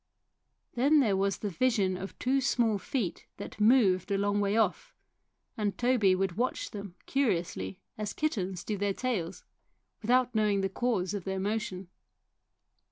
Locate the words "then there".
0.73-1.15